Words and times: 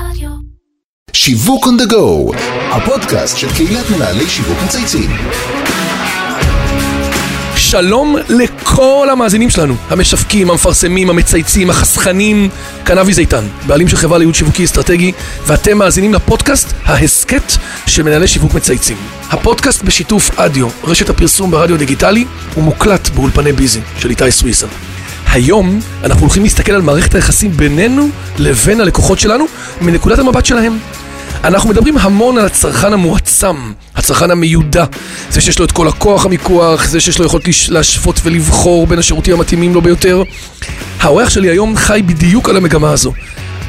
רדיו. 0.00 0.30
שיווק 1.12 1.66
on 1.66 1.82
the 1.82 1.92
go, 1.92 2.36
הפודקאסט 2.70 3.38
של 3.38 3.52
קהילת 3.52 3.90
מנהלי 3.90 4.28
שיווק 4.28 4.58
מצייצים. 4.64 5.10
שלום 7.56 8.16
לכל 8.28 9.08
המאזינים 9.12 9.50
שלנו, 9.50 9.74
המשווקים, 9.88 10.50
המפרסמים, 10.50 11.10
המצייצים, 11.10 11.70
החסכנים, 11.70 12.48
כאן 12.84 12.98
אבי 12.98 13.14
זיתן, 13.14 13.44
בעלים 13.66 13.88
של 13.88 13.96
חברה 13.96 14.18
לייעוד 14.18 14.34
שיווקי 14.34 14.64
אסטרטגי, 14.64 15.12
ואתם 15.46 15.78
מאזינים 15.78 16.14
לפודקאסט, 16.14 16.72
ההסכת 16.84 17.52
של 17.86 18.02
מנהלי 18.02 18.28
שיווק 18.28 18.54
מצייצים. 18.54 18.96
הפודקאסט 19.30 19.82
בשיתוף 19.82 20.38
אדיו, 20.38 20.68
רשת 20.84 21.10
הפרסום 21.10 21.50
ברדיו 21.50 21.78
דיגיטלי, 21.78 22.24
הוא 22.54 22.64
מוקלט 22.64 23.08
באולפני 23.08 23.52
ביזי 23.52 23.80
של 23.98 24.10
איתי 24.10 24.30
סוויסה. 24.30 24.66
היום 25.30 25.80
אנחנו 26.04 26.20
הולכים 26.20 26.42
להסתכל 26.42 26.72
על 26.72 26.82
מערכת 26.82 27.14
היחסים 27.14 27.50
בינינו 27.50 28.08
לבין 28.38 28.80
הלקוחות 28.80 29.18
שלנו 29.18 29.44
מנקודת 29.80 30.18
המבט 30.18 30.46
שלהם. 30.46 30.78
אנחנו 31.44 31.70
מדברים 31.70 31.98
המון 31.98 32.38
על 32.38 32.46
הצרכן 32.46 32.92
המועצם, 32.92 33.56
הצרכן 33.96 34.30
המיודע, 34.30 34.84
זה 35.30 35.40
שיש 35.40 35.58
לו 35.58 35.64
את 35.64 35.72
כל 35.72 35.88
הכוח 35.88 36.26
המיקוח, 36.26 36.86
זה 36.86 37.00
שיש 37.00 37.18
לו 37.18 37.24
יכולת 37.24 37.44
להשוות 37.68 38.20
ולבחור 38.24 38.86
בין 38.86 38.98
השירותים 38.98 39.34
המתאימים 39.34 39.74
לו 39.74 39.82
ביותר. 39.82 40.22
האורח 41.00 41.28
שלי 41.28 41.48
היום 41.48 41.76
חי 41.76 42.02
בדיוק 42.06 42.48
על 42.48 42.56
המגמה 42.56 42.90
הזו. 42.90 43.12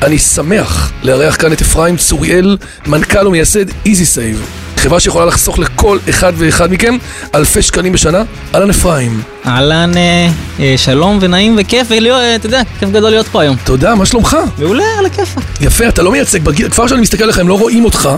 אני 0.02 0.20
שמח 0.20 0.92
לארח 1.04 1.36
כאן 1.36 1.54
את 1.54 1.62
אפרים 1.62 1.98
צוריאל, 1.98 2.58
מנכ"ל 2.88 3.28
ומייסד 3.28 3.66
EZSAVE, 3.86 4.46
חברה 4.78 5.00
שיכולה 5.00 5.26
לחסוך 5.26 5.60
לכל 5.60 5.98
אחד 6.10 6.34
ואחד 6.38 6.72
מכם 6.72 6.98
אלפי 7.36 7.62
שקלים 7.62 7.94
בשנה. 7.94 8.24
אהלן 8.56 8.70
אפרים. 8.70 9.22
אהלן, 9.46 9.92
אה, 9.98 10.30
אה, 10.60 10.74
שלום 10.78 11.18
ונעים 11.22 11.56
וכיף, 11.60 11.88
ולהיות, 11.90 12.20
אה, 12.20 12.38
יודע, 12.44 12.62
כיף 12.80 12.90
גדול 12.90 13.10
להיות 13.10 13.28
פה 13.28 13.42
היום. 13.42 13.56
תודה, 13.64 13.96
מה 13.96 14.06
שלומך? 14.06 14.38
מעולה, 14.58 14.84
על 15.00 15.06
הכיפאק. 15.06 15.44
יפה, 15.62 15.88
אתה 15.88 16.02
לא 16.02 16.12
מייצג 16.12 16.44
בגיל, 16.44 16.70
כבר 16.70 16.86
כשאני 16.86 17.02
מסתכל 17.02 17.24
עליך, 17.24 17.40
הם 17.40 17.48
לא 17.48 17.60
רואים 17.60 17.86
אותך. 17.86 18.10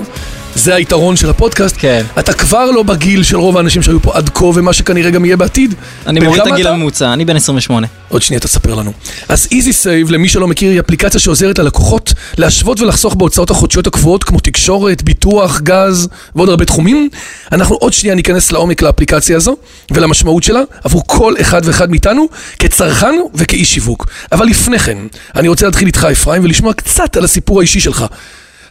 זה 0.55 0.75
היתרון 0.75 1.15
של 1.15 1.29
הפודקאסט. 1.29 1.75
כן. 1.79 2.05
אתה 2.19 2.33
כבר 2.33 2.71
לא 2.71 2.83
בגיל 2.83 3.23
של 3.23 3.37
רוב 3.37 3.57
האנשים 3.57 3.81
שהיו 3.81 4.01
פה 4.01 4.11
עד 4.13 4.29
כה, 4.29 4.45
ומה 4.45 4.73
שכנראה 4.73 5.11
גם 5.11 5.25
יהיה 5.25 5.37
בעתיד. 5.37 5.73
אני 6.07 6.19
מוריד 6.19 6.41
את 6.41 6.47
הגיל? 6.47 6.67
הממוצע, 6.67 7.13
אני 7.13 7.25
בן 7.25 7.35
28. 7.35 7.87
עוד 8.09 8.21
שנייה 8.21 8.39
תספר 8.39 8.75
לנו. 8.75 8.91
אז 9.29 9.47
EZSAVE, 9.51 10.11
למי 10.11 10.29
שלא 10.29 10.47
מכיר, 10.47 10.71
היא 10.71 10.79
אפליקציה 10.79 11.19
שעוזרת 11.19 11.59
ללקוחות 11.59 12.13
להשוות 12.37 12.81
ולחסוך 12.81 13.15
בהוצאות 13.15 13.51
החודשיות 13.51 13.87
הקבועות, 13.87 14.23
כמו 14.23 14.39
תקשורת, 14.39 15.03
ביטוח, 15.03 15.61
גז 15.61 16.07
ועוד 16.35 16.49
הרבה 16.49 16.65
תחומים. 16.65 17.09
אנחנו 17.51 17.75
עוד 17.75 17.93
שנייה 17.93 18.15
ניכנס 18.15 18.51
לעומק 18.51 18.81
לאפליקציה 18.81 19.37
הזו 19.37 19.55
ולמשמעות 19.91 20.43
שלה 20.43 20.61
עבור 20.83 21.03
כל 21.07 21.33
אחד 21.41 21.61
ואחד 21.65 21.91
מאיתנו 21.91 22.27
כצרכן 22.59 23.15
וכאיש 23.35 23.73
שיווק. 23.73 24.07
אבל 24.31 24.45
לפני 24.45 24.79
כן, 24.79 24.97
אני 25.35 25.47
רוצה 25.47 25.65
להתחיל 25.65 25.87
איתך 25.87 26.07
אפרים 26.11 26.43
ולשמוע 26.43 26.73
קצת 26.73 27.17
על 27.17 27.25
הסיפור 27.25 27.59
האישי 27.59 27.79
שלך. 27.79 28.05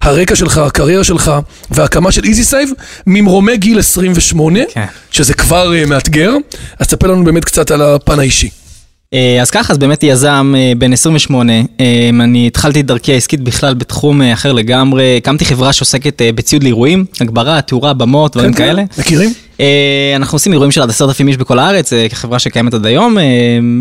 הרקע 0.01 0.37
שלך, 0.37 0.59
הקריירה 0.59 1.05
שלך 1.05 1.33
וההקמה 1.71 2.13
של 2.13 2.25
EZSAVE 2.25 2.71
ממרומי 3.07 3.57
גיל 3.57 3.79
28, 3.79 4.61
כן. 4.69 4.85
שזה 5.11 5.35
כבר 5.35 5.73
uh, 5.73 5.89
מאתגר, 5.89 6.33
אז 6.79 6.87
תספר 6.87 7.07
לנו 7.07 7.25
באמת 7.25 7.45
קצת 7.45 7.71
על 7.71 7.83
הפן 7.83 8.19
האישי. 8.19 8.51
אה, 9.15 9.39
אז 9.43 9.51
ככה, 9.51 9.73
אז 9.73 9.79
באמת 9.79 10.03
יזם 10.03 10.55
אה, 10.57 10.73
בן 10.79 10.93
28, 10.93 11.53
אה, 11.53 12.11
אני 12.11 12.47
התחלתי 12.47 12.81
את 12.81 12.87
דרכי 12.87 13.13
העסקית 13.13 13.41
בכלל 13.41 13.75
בתחום 13.75 14.23
אחר 14.23 14.53
לגמרי, 14.53 15.17
הקמתי 15.17 15.45
חברה 15.45 15.73
שעוסקת 15.73 16.23
בציוד 16.35 16.63
לאירועים, 16.63 17.05
הגברה, 17.21 17.61
תאורה, 17.63 17.93
במות, 17.93 18.33
דברים 18.33 18.53
כן, 18.53 18.59
כן. 18.59 18.65
כאלה. 18.65 18.83
מכירים? 18.99 19.48
אה, 19.61 20.13
אנחנו 20.17 20.37
עושים 20.37 20.53
אירועים 20.53 20.71
של 20.71 20.83
עד 20.83 20.91
עשרת 20.91 21.09
אלפים 21.09 21.29
איש 21.29 21.37
בכל 21.37 21.59
הארץ, 21.59 21.93
אה, 21.93 22.09
כחברה 22.09 22.39
שקיימת 22.39 22.75
עד 22.75 22.87
היום, 22.87 23.19
אה, 23.19 23.25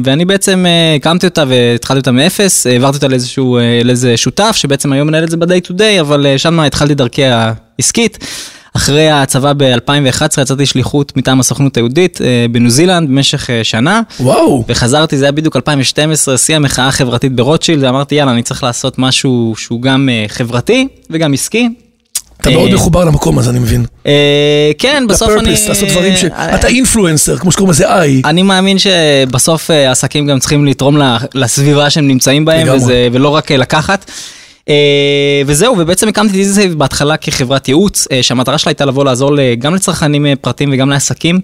ואני 0.03 0.25
בעצם 0.25 0.66
הקמתי 0.95 1.25
אותה 1.25 1.44
והתחלתי 1.47 2.00
אותה 2.00 2.11
מאפס, 2.11 2.67
העברתי 2.67 2.95
אותה 2.95 3.08
לאיזשהו, 3.08 3.59
לאיזה 3.83 4.17
שותף, 4.17 4.55
שבעצם 4.55 4.94
היום 4.94 5.08
מנהל 5.08 5.23
את 5.23 5.30
זה 5.30 5.38
ב-day 5.38 5.67
to 5.67 5.72
day, 5.72 6.02
אבל 6.02 6.25
שם 6.38 6.59
התחלתי 6.59 6.95
דרכי 6.95 7.23
העסקית. 7.25 8.17
אחרי 8.75 9.09
הצבא 9.09 9.53
ב-2011 9.58 10.42
יצאתי 10.42 10.66
שליחות 10.66 11.17
מטעם 11.17 11.39
הסוכנות 11.39 11.78
היהודית 11.78 12.20
בניו 12.52 12.70
זילנד 12.70 13.09
במשך 13.09 13.49
שנה. 13.64 14.02
וואו. 14.20 14.64
וחזרתי, 14.67 15.17
זה 15.17 15.26
היה 15.26 15.32
בדיוק 15.32 15.55
2012, 15.55 16.38
שיא 16.38 16.55
המחאה 16.55 16.88
החברתית 16.88 17.36
ברוטשילד, 17.36 17.83
ואמרתי, 17.83 18.15
יאללה, 18.15 18.32
אני 18.32 18.44
צריך 18.44 18.64
לעשות 18.64 18.99
משהו 18.99 19.54
שהוא 19.58 19.82
גם 19.82 20.09
חברתי 20.27 20.88
וגם 21.09 21.33
עסקי. 21.33 21.70
אתה 22.47 22.55
אה, 22.55 22.61
מאוד 22.61 22.73
מחובר 22.73 23.05
למקום 23.05 23.39
הזה, 23.39 23.49
אני 23.49 23.59
מבין. 23.59 23.85
אה, 24.08 24.71
כן, 24.77 25.03
בסוף 25.09 25.30
אני... 25.30 25.37
לפרפס, 25.37 25.67
לעשות 25.67 25.89
דברים 25.89 26.15
ש... 26.17 26.23
אה, 26.23 26.55
אתה 26.55 26.67
אינפלואנסר, 26.67 27.37
כמו 27.37 27.52
שקוראים 27.52 27.71
לזה 27.71 27.93
איי. 27.93 28.21
אני 28.25 28.43
מאמין 28.43 28.77
שבסוף 28.80 29.71
אה, 29.71 29.91
עסקים 29.91 30.27
גם 30.27 30.39
צריכים 30.39 30.65
לתרום 30.65 30.97
לסביבה 31.33 31.89
שהם 31.89 32.08
נמצאים 32.08 32.45
בהם, 32.45 32.67
ולא 33.11 33.30
רק 33.30 33.52
אה, 33.52 33.58
לקחת. 33.58 34.11
אה, 34.69 35.41
וזהו, 35.45 35.75
ובעצם 35.77 36.08
הקמתי 36.08 36.33
את 36.33 36.39
איזיסייב 36.39 36.73
בהתחלה 36.73 37.17
כחברת 37.17 37.67
ייעוץ, 37.67 38.08
אה, 38.11 38.23
שהמטרה 38.23 38.58
שלה 38.58 38.69
הייתה 38.69 38.85
לבוא 38.85 39.05
לעזור 39.05 39.31
גם 39.59 39.75
לצרכנים 39.75 40.25
אה, 40.25 40.33
פרטיים 40.41 40.69
וגם 40.73 40.89
לעסקים. 40.89 41.39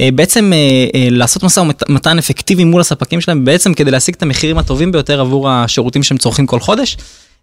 אה, 0.00 0.08
בעצם 0.14 0.52
אה, 0.52 0.58
אה, 0.94 1.08
לעשות 1.10 1.42
משא 1.42 1.60
ומתן 1.88 2.18
אפקטיבי 2.18 2.64
מול 2.64 2.80
הספקים 2.80 3.20
שלהם, 3.20 3.44
בעצם 3.44 3.74
כדי 3.74 3.90
להשיג 3.90 4.14
את 4.14 4.22
המחירים 4.22 4.58
הטובים 4.58 4.92
ביותר 4.92 5.20
עבור 5.20 5.50
השירותים 5.50 6.02
שהם 6.02 6.18
צורכים 6.18 6.46
כל 6.46 6.60
חודש. 6.60 6.96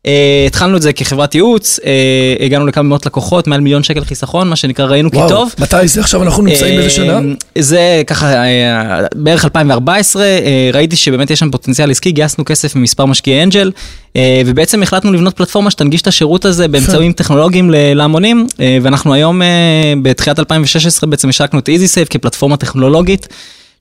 אה, 0.05 0.43
התחלנו 0.47 0.77
את 0.77 0.81
זה 0.81 0.93
כחברת 0.93 1.35
ייעוץ, 1.35 1.79
אה, 1.85 2.45
הגענו 2.45 2.67
לכמה 2.67 2.83
מאות 2.83 3.05
לקוחות, 3.05 3.47
מעל 3.47 3.61
מיליון 3.61 3.83
שקל 3.83 4.05
חיסכון, 4.05 4.49
מה 4.49 4.55
שנקרא 4.55 4.85
ראינו 4.85 5.11
כי. 5.11 5.17
טוב. 5.29 5.53
מתי 5.59 5.87
זה 5.87 6.01
עכשיו? 6.01 6.23
אנחנו 6.23 6.43
נמצאים 6.43 6.75
באיזה 6.75 6.89
שנה? 6.89 7.19
זה 7.57 8.03
ככה, 8.07 8.33
אה, 8.33 9.01
בערך 9.15 9.45
2014, 9.45 10.23
אה, 10.23 10.69
ראיתי 10.73 10.95
שבאמת 10.95 11.31
יש 11.31 11.39
שם 11.39 11.51
פוטנציאל 11.51 11.91
עסקי, 11.91 12.11
גייסנו 12.11 12.45
כסף 12.45 12.75
ממספר 12.75 13.05
משקיעי 13.05 13.43
אנג'ל, 13.43 13.71
אה, 14.15 14.41
ובעצם 14.45 14.83
החלטנו 14.83 15.13
לבנות 15.13 15.35
פלטפורמה 15.37 15.71
שתנגיש 15.71 16.01
את 16.01 16.07
השירות 16.07 16.45
הזה 16.45 16.67
באמצעים 16.67 17.13
טכנולוגיים 17.13 17.71
להמונים, 17.73 18.47
אה, 18.59 18.77
ואנחנו 18.81 19.13
היום, 19.13 19.41
אה, 19.41 19.93
בתחילת 20.01 20.39
2016, 20.39 21.09
בעצם 21.09 21.29
השקנו 21.29 21.59
את 21.59 21.69
EasySafe 21.69 22.09
כפלטפורמה 22.09 22.57
טכנולוגית. 22.57 23.27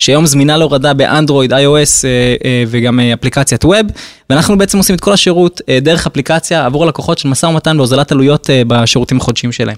שהיום 0.04 0.26
זמינה 0.26 0.56
להורדה 0.56 0.94
באנדרואיד, 0.94 1.52
iOS 1.52 1.56
אה, 1.56 2.08
אה, 2.44 2.64
וגם 2.68 3.00
אה, 3.00 3.14
אפליקציית 3.14 3.64
ווב, 3.64 3.86
ואנחנו 4.30 4.58
בעצם 4.58 4.78
עושים 4.78 4.94
את 4.96 5.00
כל 5.00 5.12
השירות 5.12 5.60
דרך 5.82 6.06
אפליקציה 6.06 6.66
עבור 6.66 6.84
הלקוחות 6.84 7.18
של 7.18 7.28
משא 7.28 7.46
ומתן 7.46 7.76
והוזלת 7.76 8.12
עלויות 8.12 8.50
בשירותים 8.66 9.16
החודשיים 9.16 9.52
שלהם. 9.52 9.76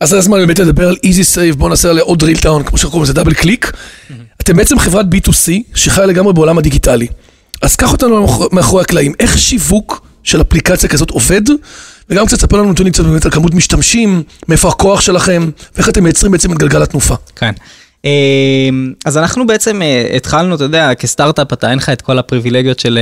אז 0.00 0.08
זה 0.08 0.18
הזמן 0.18 0.38
באמת 0.38 0.58
לדבר 0.58 0.88
על 0.88 0.96
איזי 1.04 1.24
סייב, 1.24 1.54
בוא 1.54 1.68
נעשה 1.68 1.90
עליה 1.90 2.02
עוד 2.02 2.22
drill 2.22 2.36
down, 2.36 2.62
כמו 2.64 2.78
שקוראים 2.78 3.02
לזה 3.02 3.12
double 3.12 3.34
click. 3.34 3.72
אתם 4.40 4.56
בעצם 4.56 4.78
חברת 4.78 5.06
B2C 5.06 5.50
שחיה 5.74 6.06
לגמרי 6.06 6.32
בעולם 6.32 6.58
הדיגיטלי. 6.58 7.06
אז 7.62 7.76
קח 7.76 7.92
אותנו 7.92 8.20
מאחור- 8.20 8.48
מאחורי 8.52 8.82
הקלעים, 8.82 9.12
איך 9.20 9.38
שיווק 9.38 10.06
של 10.22 10.40
אפליקציה 10.40 10.88
כזאת 10.88 11.10
עובד? 11.10 11.42
וגם 12.10 12.26
קצת 12.26 12.40
ספר 12.40 12.56
לנו 12.56 12.72
נתונים 12.72 12.92
קצת 12.92 13.04
באמת 13.04 13.24
על 13.24 13.30
כמות 13.30 13.54
משתמשים, 13.54 14.22
מאיפה 14.48 14.68
הכוח 14.68 15.00
שלכם, 15.00 15.50
ואיך 15.76 15.88
אתם 15.88 16.04
מייצרים 16.04 16.32
בעצם 16.32 16.52
את 16.52 16.58
גלגל 16.58 16.82
התנופה. 16.82 17.14
כן. 17.36 17.52
אה, 18.04 18.10
אז 19.04 19.18
אנחנו 19.18 19.46
בעצם 19.46 19.82
אה, 19.82 20.06
התחלנו, 20.16 20.54
אתה 20.54 20.64
יודע, 20.64 20.94
כסטארט-אפ 20.94 21.52
אתה 21.52 21.70
אין 21.70 21.78
לך 21.78 21.88
את 21.88 22.02
כל 22.02 22.18
הפריבילגיות 22.18 22.78
של 22.78 22.98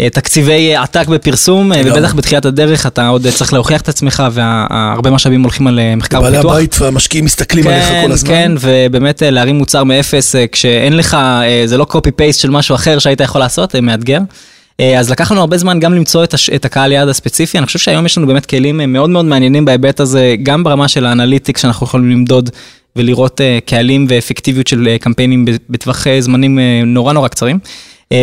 אה, 0.00 0.10
תקציבי 0.10 0.76
עתק 0.76 1.06
בפרסום, 1.08 1.72
לגמרי. 1.72 1.90
ובטח 1.92 2.14
בתחילת 2.14 2.44
הדרך 2.44 2.86
אתה 2.86 3.08
עוד 3.08 3.26
צריך 3.28 3.52
להוכיח 3.52 3.80
את 3.80 3.88
עצמי 3.88 4.10
והרבה 4.32 5.10
משאבים 5.10 5.42
הולכים 5.42 5.66
על 5.66 5.80
מחקר 5.96 6.20
בעלי 6.20 6.38
ופיתוח. 6.38 6.54
הבית 6.54 6.76
והמשקיעים 6.80 7.24
מסתכלים 7.24 7.66
עליך 7.66 7.88
כל 8.06 8.12
הזמן. 8.12 8.30
כן, 8.30 8.52
ובאמת 8.60 9.22
להרים 9.26 9.56
מוצר 9.56 9.84
מאפס 9.84 10.34
כשאין 10.52 10.96
לך, 10.96 11.16
זה 11.66 11.76
לא 11.76 11.84
copy 11.84 12.10
paste 12.10 12.40
של 12.40 12.50
משהו 12.50 12.74
אחר 12.74 12.98
שהיית 12.98 13.20
יכול 13.20 13.40
לעשות, 13.40 13.76
מאתגר. 13.76 14.18
אז 14.98 15.10
לקח 15.10 15.32
לנו 15.32 15.40
הרבה 15.40 15.58
זמן 15.58 15.80
גם 15.80 15.94
למצוא 15.94 16.24
את, 16.24 16.34
הש... 16.34 16.50
את 16.50 16.64
הקהל 16.64 16.92
יעד 16.92 17.08
הספציפי, 17.08 17.58
אני 17.58 17.66
חושב 17.66 17.78
שהיום 17.78 18.06
יש 18.06 18.18
לנו 18.18 18.26
באמת 18.26 18.46
כלים 18.46 18.92
מאוד 18.92 19.10
מאוד 19.10 19.24
מעניינים 19.24 19.64
בהיבט 19.64 20.00
הזה, 20.00 20.34
גם 20.42 20.64
ברמה 20.64 20.88
של 20.88 21.06
ה 21.06 21.12
analytics 21.12 21.62
שאנחנו 21.62 21.86
יכולים 21.86 22.10
למדוד 22.10 22.50
ולראות 22.96 23.40
אה, 23.40 23.58
קהלים 23.66 24.06
ואפקטיביות 24.08 24.66
של 24.66 24.88
אה, 24.88 24.98
קמפיינים 24.98 25.44
ב- 25.44 25.50
בטווח 25.70 26.06
אה, 26.06 26.20
זמנים 26.20 26.58
נורא 26.86 27.12
נורא 27.12 27.28
קצרים. 27.28 27.58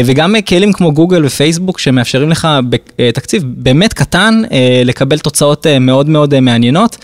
וגם 0.05 0.35
כלים 0.47 0.73
כמו 0.73 0.93
גוגל 0.93 1.25
ופייסבוק 1.25 1.79
שמאפשרים 1.79 2.29
לך 2.29 2.47
בתקציב 2.69 3.43
באמת 3.47 3.93
קטן 3.93 4.41
לקבל 4.85 5.19
תוצאות 5.19 5.67
מאוד 5.67 6.09
מאוד 6.09 6.39
מעניינות. 6.39 6.97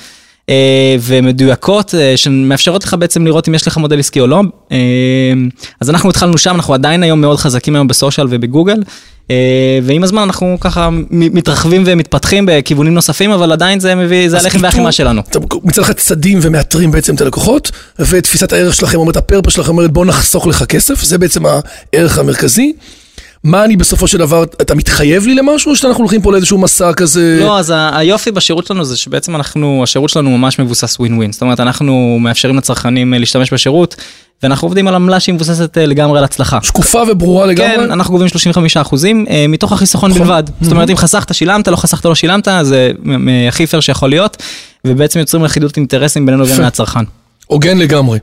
ומדויקות 1.00 1.94
שמאפשרות 2.16 2.84
לך 2.84 2.96
בעצם 3.00 3.26
לראות 3.26 3.48
אם 3.50 3.56
יש 3.56 3.68
לך 3.68 3.78
מודל 3.78 4.00
עסקי 4.00 4.20
או 4.20 4.28
לא. 4.28 4.42
אז 5.80 5.90
אנחנו 5.90 6.10
התחלנו 6.10 6.38
שם, 6.38 6.56
אנחנו 6.56 6.74
עדיין 6.74 7.04
היום 7.04 7.22
מאוד 7.22 7.38
חזקים 7.38 7.76
היום 7.76 7.88
בסושיאל 7.88 8.28
ובגוגל. 8.30 8.78
אה, 9.32 9.80
ועם 9.84 10.04
הזמן 10.04 10.22
אנחנו 10.22 10.58
ככה 10.60 10.90
מתרחבים 11.12 11.84
ומתפתחים 11.86 12.46
בכיוונים 12.48 12.94
נוספים, 12.94 13.32
אבל 13.32 13.52
עדיין 13.52 13.80
זה 13.80 13.96
מביא, 13.96 14.30
זה 14.30 14.40
הלחם 14.40 14.60
והחימה 14.62 14.92
שלנו. 14.92 15.22
מצד 15.64 15.82
אחד 15.82 15.94
צדים 15.94 16.40
ומאתרים 16.42 16.92
בעצם 16.92 17.16
את 17.16 17.22
הלקוחות, 17.22 17.72
ותפיסת 18.00 18.54
הערך 18.54 18.76
שלכם 18.76 18.98
אומרת, 18.98 19.18
הפרפס 19.18 19.54
שלכם 19.54 19.70
אומרת 19.70 19.92
בוא 19.92 20.06
נחסוך 20.06 20.48
לך 20.48 20.64
כסף, 20.64 21.04
זה 21.04 21.18
בעצם 21.18 21.44
הערך 21.46 22.18
המרכזי. 22.18 22.74
מה 23.44 23.66
אני 23.66 23.78
בסופו 23.78 24.08
של 24.08 24.18
דבר, 24.18 24.44
אתה 24.44 24.76
מתחייב 24.76 25.26
לי 25.26 25.36
למשהו, 25.36 25.72
או 25.72 25.76
שאנחנו 25.76 26.04
הולכים 26.04 26.22
פה 26.22 26.32
לאיזשהו 26.32 26.58
מסע 26.58 26.94
כזה? 26.94 27.38
לא, 27.40 27.60
אז 27.60 27.74
היופי 27.92 28.32
בשירות 28.32 28.68
שלנו 28.68 28.86
זה 28.86 28.98
שבעצם 28.98 29.36
אנחנו, 29.36 29.84
השירות 29.84 30.10
שלנו 30.10 30.38
ממש 30.38 30.60
מבוסס 30.60 31.00
ווין 31.00 31.18
ווין. 31.18 31.32
זאת 31.32 31.42
אומרת, 31.42 31.60
אנחנו 31.60 32.18
מאפשרים 32.22 32.58
לצרכנים 32.58 33.14
אה, 33.14 33.20
להשתמש 33.20 33.54
בשירות, 33.54 33.96
ואנחנו 34.44 34.66
עובדים 34.66 34.88
על 34.88 34.96
עמלה 34.96 35.20
שהיא 35.20 35.36
מבוססת 35.36 35.78
אה, 35.78 35.86
לגמרי 35.86 36.18
על 36.18 36.24
הצלחה. 36.24 36.60
שקופה 36.62 37.04
וברורה 37.08 37.46
לגמרי. 37.46 37.76
כן, 37.76 37.92
אנחנו 37.92 38.12
גובים 38.14 38.28
35 38.28 38.78
אחוזים 38.78 39.26
אה, 39.30 39.46
מתוך 39.50 39.72
החיסכון 39.72 40.12
נכון. 40.12 40.24
בלבד. 40.24 40.44
זאת 40.62 40.72
אומרת, 40.72 40.90
אם 40.90 40.98
חסכת, 40.98 41.34
שילמת, 41.36 41.68
לא 41.68 41.76
חסכת, 41.76 42.06
לא 42.06 42.16
שילמת, 42.16 42.48
זה 42.62 42.92
מ- 43.04 43.48
הכי 43.48 43.68
פייר 43.68 43.80
שיכול 43.80 44.10
להיות, 44.10 44.38
ובעצם 44.86 45.20
יוצרים 45.20 45.44
לכידות 45.44 45.78
אינטרסים 45.78 46.26
בינינו 46.26 46.44
לבין. 46.44 46.62
הצרכן. 46.66 47.00
הוגן 47.48 47.78
לגמרי. 47.78 48.20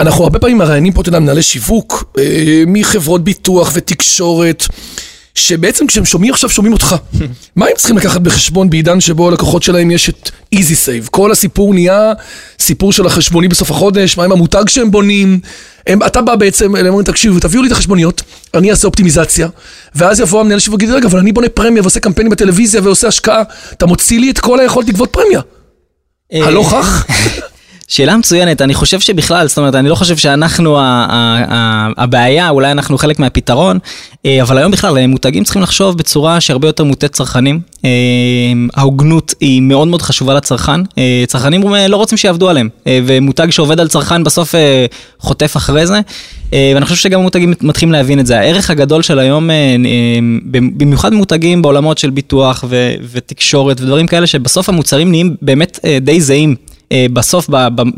אנחנו 0.00 0.24
הרבה 0.24 0.38
פעמים 0.38 0.58
מראיינים 0.58 0.92
פה, 0.92 1.00
אתה 1.00 1.08
יודע, 1.08 1.18
מנהלי 1.18 1.42
שיווק, 1.42 2.04
אה, 2.18 2.24
מחברות 2.66 3.24
ביטוח 3.24 3.70
ותקשורת, 3.74 4.64
שבעצם 5.34 5.86
כשהם 5.86 6.04
שומעים 6.04 6.32
עכשיו, 6.32 6.50
שומעים 6.50 6.72
אותך. 6.72 6.96
מה 7.56 7.66
הם 7.66 7.72
צריכים 7.76 7.96
לקחת 7.96 8.20
בחשבון 8.20 8.70
בעידן 8.70 9.00
שבו 9.00 9.28
הלקוחות 9.28 9.62
שלהם 9.62 9.90
יש 9.90 10.08
את 10.08 10.30
איזי 10.52 10.74
סייב? 10.74 11.08
כל 11.10 11.32
הסיפור 11.32 11.74
נהיה 11.74 12.12
סיפור 12.58 12.92
של 12.92 13.06
החשבונית 13.06 13.48
בסוף 13.48 13.70
החודש, 13.70 14.16
מה 14.16 14.24
עם 14.24 14.32
המותג 14.32 14.68
שהם 14.68 14.90
בונים? 14.90 15.40
הם, 15.86 16.02
אתה 16.02 16.22
בא 16.22 16.34
בעצם, 16.34 16.76
הם 16.76 16.86
אומרים, 16.86 17.04
תקשיבו, 17.04 17.40
תביאו 17.40 17.62
לי 17.62 17.68
את 17.68 17.72
החשבוניות, 17.72 18.22
אני 18.54 18.70
אעשה 18.70 18.86
אופטימיזציה, 18.86 19.48
ואז 19.94 20.20
יבוא 20.20 20.40
המנהל 20.40 20.58
שיווק 20.58 20.80
ויגיד, 20.80 20.94
רגע, 20.94 21.08
אבל 21.08 21.18
אני 21.18 21.32
בונה 21.32 21.48
פרמיה 21.48 21.82
ועושה 21.82 22.00
קמפיינים 22.00 22.30
בטלוויזיה 22.30 22.80
ועושה 22.84 23.08
השקעה, 23.08 23.42
אתה 23.72 23.86
מוציא 23.86 24.20
לי 24.20 24.30
את 24.30 24.38
כל 24.38 24.60
היכולת 24.60 24.88
לגבות 24.88 25.10
פרמיה. 25.12 25.40
אה, 26.32 26.46
הלא 26.46 26.64
כך? 26.72 27.06
שאלה 27.92 28.16
מצוינת, 28.16 28.62
אני 28.62 28.74
חושב 28.74 29.00
שבכלל, 29.00 29.48
זאת 29.48 29.58
אומרת, 29.58 29.74
אני 29.74 29.88
לא 29.88 29.94
חושב 29.94 30.16
שאנחנו 30.16 30.78
הבעיה, 31.96 32.50
אולי 32.50 32.72
אנחנו 32.72 32.98
חלק 32.98 33.18
מהפתרון, 33.18 33.78
אה, 34.26 34.42
אבל 34.42 34.58
היום 34.58 34.72
בכלל, 34.72 34.98
אה, 34.98 35.06
מותגים 35.06 35.44
צריכים 35.44 35.62
לחשוב 35.62 35.98
בצורה 35.98 36.40
שהרבה 36.40 36.68
יותר 36.68 36.84
מוטית 36.84 37.12
צרכנים. 37.12 37.60
אה, 37.84 37.90
ההוגנות 38.74 39.34
היא 39.40 39.62
מאוד 39.62 39.88
מאוד 39.88 40.02
חשובה 40.02 40.34
לצרכן. 40.34 40.80
צרכנים 41.26 41.62
לא 41.88 41.96
רוצים 41.96 42.18
שיעבדו 42.18 42.48
עליהם, 42.50 42.68
ומותג 42.86 43.50
שעובד 43.50 43.80
על 43.80 43.88
צרכן 43.88 44.24
בסוף 44.24 44.54
חוטף 45.18 45.56
אחרי 45.56 45.86
זה. 45.86 46.00
ואני 46.52 46.84
חושב 46.84 46.96
שגם 46.96 47.20
המותגים 47.20 47.54
מתחילים 47.60 47.92
להבין 47.92 48.20
את 48.20 48.26
זה. 48.26 48.38
הערך 48.38 48.70
הגדול 48.70 49.02
של 49.02 49.18
היום, 49.18 49.50
במיוחד 50.52 51.12
מותגים 51.12 51.62
בעולמות 51.62 51.98
של 51.98 52.10
ביטוח 52.10 52.64
ותקשורת 53.12 53.80
ודברים 53.80 54.06
כאלה, 54.06 54.26
שבסוף 54.26 54.68
המוצרים 54.68 55.10
נהיים 55.10 55.36
באמת 55.42 55.78
די 56.02 56.20
זהים. 56.20 56.71
אה, 56.92 57.06
בסוף 57.12 57.48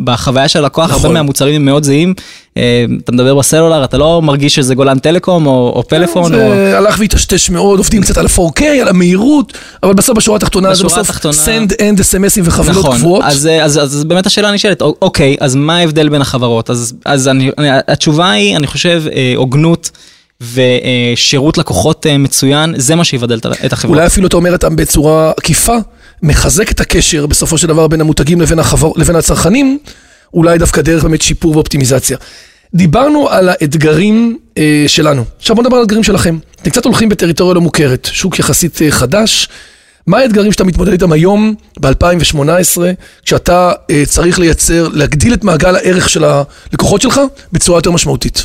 בחוויה 0.04 0.48
של 0.48 0.58
הלקוח, 0.58 0.90
נכון. 0.90 0.96
הרבה 1.04 1.14
מהמוצרים 1.14 1.54
הם 1.54 1.64
מאוד 1.64 1.84
זהים. 1.84 2.14
אה, 2.56 2.62
אתה 3.04 3.12
מדבר 3.12 3.34
בסלולר, 3.34 3.84
אתה 3.84 3.98
לא 3.98 4.22
מרגיש 4.22 4.54
שזה 4.54 4.74
גולן 4.74 4.98
טלקום 4.98 5.46
או, 5.46 5.72
או 5.76 5.88
פלאפון. 5.88 6.34
או... 6.34 6.38
זה 6.38 6.78
הלך 6.78 6.96
והטשטש 6.98 7.50
מאוד, 7.50 7.78
עובדים 7.78 8.02
קצת 8.02 8.18
על 8.18 8.26
ה-4K, 8.26 8.64
על 8.64 8.88
המהירות, 8.88 9.52
אבל 9.82 9.94
בסוף 9.94 10.16
בשורה 10.16 10.36
התחתונה 10.36 10.74
זה 10.74 10.84
בסוף 10.84 10.98
התחתונה- 11.10 11.34
send 11.34 11.70
and 11.72 12.00
SMSים 12.00 12.40
וחבילות 12.44 12.84
נכון, 12.84 12.96
קבועות. 12.98 13.24
אז, 13.26 13.46
אה, 13.46 13.64
אז, 13.64 13.78
אז 13.78 14.04
באמת 14.04 14.26
השאלה 14.26 14.52
נשאלת, 14.52 14.82
אוקיי, 14.82 15.36
אז 15.40 15.54
מה 15.54 15.76
ההבדל 15.76 16.08
בין 16.08 16.20
החברות? 16.20 16.70
אז, 16.70 16.94
אז 17.04 17.28
אני, 17.28 17.50
אני, 17.58 17.68
התשובה 17.88 18.30
היא, 18.30 18.56
אני 18.56 18.66
חושב, 18.66 19.02
אה, 19.12 19.32
הוגנות 19.36 19.90
ושירות 20.54 21.58
לקוחות 21.58 22.06
אה, 22.06 22.18
מצוין, 22.18 22.74
זה 22.76 22.94
מה 22.94 23.04
שיבדל 23.04 23.38
את 23.38 23.46
ה- 23.46 23.66
את 23.66 23.72
החברות. 23.72 23.96
אולי 23.96 24.06
אפילו 24.06 24.26
אתה 24.26 24.36
אומר 24.36 24.52
אותם 24.52 24.76
בצורה 24.76 25.32
עקיפה, 25.36 25.76
מחזק 26.24 26.70
את 26.70 26.80
הקשר 26.80 27.26
בסופו 27.26 27.58
של 27.58 27.66
דבר 27.66 27.88
בין 27.88 28.00
המותגים 28.00 28.40
לבין, 28.40 28.58
החבר... 28.58 28.90
לבין 28.96 29.16
הצרכנים, 29.16 29.78
אולי 30.34 30.58
דווקא 30.58 30.82
דרך 30.82 31.02
באמת 31.02 31.22
שיפור 31.22 31.56
ואופטימיזציה. 31.56 32.16
דיברנו 32.74 33.28
על 33.28 33.48
האתגרים 33.48 34.38
אה, 34.58 34.84
שלנו, 34.86 35.24
עכשיו 35.38 35.56
בוא 35.56 35.62
נדבר 35.64 35.76
על 35.76 35.82
האתגרים 35.82 36.02
שלכם. 36.02 36.38
אתם 36.62 36.70
קצת 36.70 36.84
הולכים 36.84 37.08
בטריטוריה 37.08 37.54
לא 37.54 37.60
מוכרת, 37.60 38.08
שוק 38.12 38.38
יחסית 38.38 38.82
אה, 38.82 38.90
חדש. 38.90 39.48
מה 40.06 40.18
האתגרים 40.18 40.52
שאתה 40.52 40.64
מתמודד 40.64 40.92
איתם 40.92 41.12
היום, 41.12 41.54
ב-2018, 41.80 42.78
כשאתה 43.24 43.72
אה, 43.90 44.02
צריך 44.06 44.38
לייצר, 44.38 44.88
להגדיל 44.92 45.34
את 45.34 45.44
מעגל 45.44 45.76
הערך 45.76 46.08
של 46.08 46.24
הלקוחות 46.24 47.02
שלך 47.02 47.20
בצורה 47.52 47.78
יותר 47.78 47.90
משמעותית? 47.90 48.44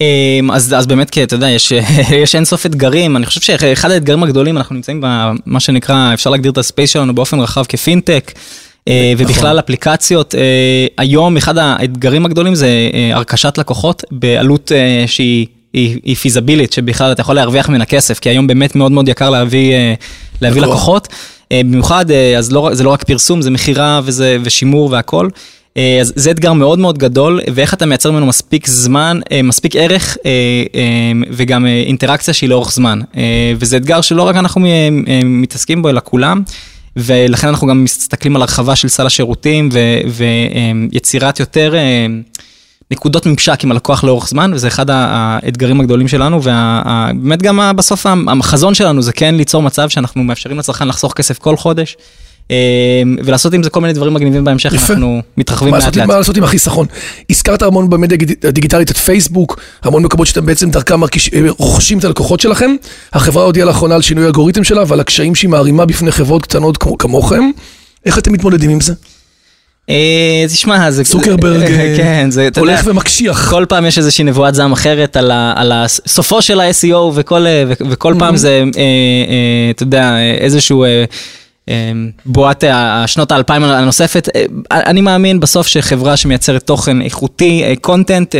אמ, 0.00 0.50
אז, 0.50 0.74
אז 0.78 0.86
באמת, 0.86 1.10
כי 1.10 1.22
אתה 1.22 1.34
יודע, 1.34 1.50
יש, 1.50 1.72
יש 2.22 2.34
אינסוף 2.34 2.66
אתגרים. 2.66 3.16
אני 3.16 3.26
חושב 3.26 3.40
שאחד 3.40 3.90
האתגרים 3.90 4.22
הגדולים, 4.22 4.56
אנחנו 4.56 4.74
נמצאים 4.74 5.00
במה 5.00 5.60
שנקרא, 5.60 6.14
אפשר 6.14 6.30
להגדיר 6.30 6.52
את 6.52 6.58
הספייס 6.58 6.90
שלנו 6.90 7.14
באופן 7.14 7.40
רחב 7.40 7.64
כפינטק. 7.68 8.32
אה, 8.88 9.12
ובכלל 9.18 9.58
אפליקציות, 9.58 10.34
אה, 10.34 10.86
היום 10.98 11.36
אחד 11.36 11.58
האתגרים 11.58 12.26
הגדולים 12.26 12.54
זה 12.54 12.66
אה, 12.94 13.10
הרכשת 13.16 13.58
לקוחות 13.58 14.04
בעלות 14.10 14.72
שהיא 15.06 15.46
היא, 15.72 16.00
היא 16.04 16.16
פיזבילית, 16.16 16.72
שבכלל 16.72 17.12
אתה 17.12 17.20
יכול 17.20 17.34
להרוויח 17.34 17.68
ממנה 17.68 17.84
כסף, 17.84 18.18
כי 18.18 18.28
היום 18.28 18.46
באמת 18.46 18.76
מאוד 18.76 18.92
מאוד 18.92 19.08
יקר 19.08 19.30
להביא, 19.30 19.74
להביא 20.42 20.62
לקוח. 20.62 20.74
לקוחות. 20.74 21.08
במיוחד, 21.52 22.10
אז 22.38 22.52
לא, 22.52 22.70
זה 22.72 22.84
לא 22.84 22.90
רק 22.90 23.04
פרסום, 23.04 23.42
זה 23.42 23.50
מכירה 23.50 24.00
ושימור 24.42 24.88
והכל. 24.92 25.28
אה, 25.76 25.98
אז 26.00 26.12
זה 26.16 26.30
אתגר 26.30 26.52
מאוד 26.52 26.78
מאוד 26.78 26.98
גדול, 26.98 27.40
ואיך 27.54 27.74
אתה 27.74 27.86
מייצר 27.86 28.10
ממנו 28.10 28.26
מספיק 28.26 28.66
זמן, 28.66 29.20
אה, 29.32 29.42
מספיק 29.42 29.76
ערך 29.76 30.16
אה, 30.26 30.32
וגם 31.30 31.66
אינטראקציה 31.66 32.34
שהיא 32.34 32.50
לאורך 32.50 32.72
זמן. 32.72 33.00
וזה 33.58 33.76
אתגר 33.76 34.00
שלא 34.00 34.22
רק 34.22 34.36
אנחנו 34.36 34.60
מתעסקים 35.24 35.82
בו, 35.82 35.88
אלא 35.88 36.00
כולם. 36.04 36.42
ולכן 36.96 37.48
אנחנו 37.48 37.66
גם 37.66 37.84
מסתכלים 37.84 38.36
על 38.36 38.42
הרחבה 38.42 38.76
של 38.76 38.88
סל 38.88 39.06
השירותים 39.06 39.68
ויצירת 40.92 41.40
יותר 41.40 41.74
נקודות 42.90 43.26
ממשק 43.26 43.64
עם 43.64 43.70
הלקוח 43.70 44.04
לאורך 44.04 44.28
זמן, 44.28 44.50
וזה 44.54 44.68
אחד 44.68 44.86
האתגרים 44.90 45.80
הגדולים 45.80 46.08
שלנו, 46.08 46.36
ובאמת 46.36 47.42
גם 47.42 47.60
ה- 47.60 47.72
בסוף 47.72 48.06
החזון 48.40 48.74
שלנו 48.74 49.02
זה 49.02 49.12
כן 49.12 49.34
ליצור 49.34 49.62
מצב 49.62 49.88
שאנחנו 49.88 50.24
מאפשרים 50.24 50.58
לצרכן 50.58 50.88
לחסוך 50.88 51.12
כסף 51.12 51.38
כל 51.38 51.56
חודש, 51.56 51.96
ולעשות 53.24 53.54
עם 53.54 53.62
זה 53.62 53.70
כל 53.70 53.80
מיני 53.80 53.92
דברים 53.92 54.14
מגניבים 54.14 54.44
בהמשך, 54.44 54.72
יפה. 54.72 54.92
אנחנו 54.92 55.22
מתרחבים 55.36 55.74
לאט 55.74 55.82
לעשות, 55.82 55.96
לאט. 55.96 56.06
מה 56.06 56.16
לעשות 56.18 56.36
עם 56.36 56.44
החיסכון? 56.44 56.86
הזכרת 57.30 57.62
המון 57.62 57.90
במדיה 57.90 58.16
הדיג- 58.18 58.46
הדיגיטלית 58.48 58.90
את 58.90 58.96
פייסבוק, 58.96 59.60
המון 59.82 60.02
מקומות 60.02 60.26
שאתם 60.26 60.46
בעצם 60.46 60.70
דרכם 60.70 61.00
מרגיש- 61.00 61.30
אה, 61.34 61.40
רוכשים 61.58 61.98
את 61.98 62.04
הלקוחות 62.04 62.40
שלכם. 62.40 62.70
החברה 63.12 63.44
הודיעה 63.44 63.66
לאחרונה 63.66 63.94
על 63.94 64.02
שינוי 64.02 64.24
האלגוריתם 64.24 64.64
שלה 64.64 64.82
ועל 64.86 65.00
הקשיים 65.00 65.34
שהיא 65.34 65.50
מערימה 65.50 65.86
בפני 65.86 66.12
חברות 66.12 66.42
קטנות 66.42 66.76
כמו- 66.76 66.98
כמוכם. 66.98 67.50
איך 68.06 68.18
אתם 68.18 68.32
מתמודדים 68.32 68.70
עם 68.70 68.80
זה? 68.80 68.92
אה, 69.90 70.44
תשמע, 70.48 70.90
זה... 70.90 71.04
צוקרברג 71.04 71.62
אה, 71.62 71.94
כן, 71.98 72.26
זה, 72.30 72.46
אתה 72.46 72.60
יודע, 72.60 72.72
הולך 72.72 72.86
ומקשיח. 72.86 73.50
כל 73.50 73.64
פעם 73.68 73.86
יש 73.86 73.98
איזושהי 73.98 74.24
נבואת 74.24 74.54
זעם 74.54 74.72
אחרת 74.72 75.16
על, 75.16 75.30
ה, 75.30 75.52
על 75.56 75.72
ה, 75.72 75.84
סופו 75.88 76.42
של 76.42 76.60
ה-SEO 76.60 76.96
וכל, 77.14 77.46
אה, 77.46 77.64
וכל. 77.90 78.14
פעם 78.18 78.36
זה, 78.36 78.48
אה, 78.48 78.82
אה, 78.82 79.70
אתה 79.70 79.82
יודע, 79.82 80.02
אה, 80.10 80.34
איזשהו 80.34 80.84
אה, 80.84 80.88
אה, 80.88 81.04
בועת 82.26 82.64
אה, 82.64 83.06
שנות 83.06 83.32
האלפיים 83.32 83.64
הנוספת. 83.64 84.28
אה, 84.36 84.44
אני 84.70 85.00
מאמין 85.00 85.40
בסוף 85.40 85.66
שחברה 85.66 86.16
שמייצרת 86.16 86.62
תוכן 86.62 87.02
איכותי, 87.02 87.76
קונטנט, 87.80 88.34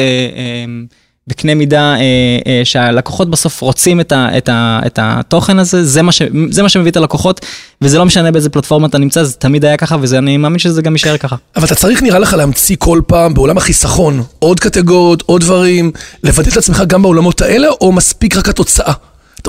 בקנה 1.29 1.55
מידה 1.55 1.95
אה, 1.95 2.01
אה, 2.47 2.61
שהלקוחות 2.65 3.31
בסוף 3.31 3.61
רוצים 3.61 4.01
את, 4.01 4.13
ה, 4.13 4.39
את, 4.39 4.49
ה, 4.49 4.81
את 4.87 4.99
התוכן 5.03 5.59
הזה, 5.59 5.85
זה 5.85 6.03
מה, 6.03 6.13
ש, 6.13 6.23
זה 6.51 6.63
מה 6.63 6.69
שמביא 6.69 6.91
את 6.91 6.97
הלקוחות, 6.97 7.47
וזה 7.83 7.99
לא 7.99 8.07
משנה 8.07 8.31
באיזה 8.33 8.51
פלטפורמה 8.51 8.87
אתה 8.87 8.99
נמצא, 8.99 9.23
זה 9.23 9.33
תמיד 9.33 9.65
היה 9.65 9.77
ככה, 9.77 9.97
ואני 10.01 10.37
מאמין 10.37 10.59
שזה 10.59 10.83
גם 10.83 10.93
יישאר 10.93 11.17
ככה. 11.17 11.37
אבל 11.57 11.65
אתה 11.65 11.75
צריך 11.75 12.03
נראה 12.03 12.19
לך 12.19 12.35
להמציא 12.35 12.77
כל 12.79 13.01
פעם 13.07 13.35
בעולם 13.35 13.57
החיסכון 13.57 14.23
עוד 14.39 14.61
קטגוריות, 14.61 15.23
עוד 15.27 15.41
דברים, 15.41 15.93
לוודא 16.25 16.49
את 16.49 16.57
עצמך 16.57 16.83
גם 16.87 17.03
בעולמות 17.03 17.41
האלה, 17.41 17.69
או 17.81 17.93
מספיק 17.93 18.37
רק 18.37 18.49
התוצאה? 18.49 18.93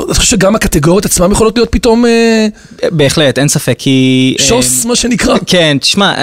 אתה 0.06 0.13
חושב 0.13 0.30
שגם 0.32 0.56
הקטגוריות 0.56 1.06
עצמן 1.06 1.32
יכולות 1.32 1.58
להיות 1.58 1.72
פתאום 1.72 2.06
אה, 2.06 2.48
בהחלט, 2.92 3.39
אין 3.39 3.48
ספק, 3.48 3.75
כי... 3.77 4.36
אה, 4.39 4.46
שוס, 4.46 4.86
מה 4.86 4.96
שנקרא? 4.96 5.36
כן, 5.46 5.77
תשמע, 5.82 6.13